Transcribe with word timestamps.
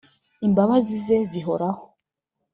imbabazi 0.47 0.93
ze 1.05 1.17
zihoraho. 1.29 1.83